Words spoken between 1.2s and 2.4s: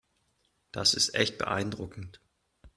beeindruckend.